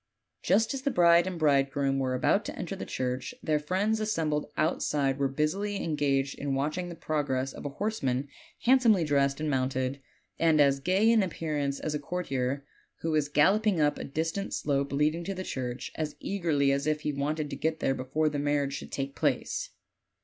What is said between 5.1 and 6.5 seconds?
were busily engaged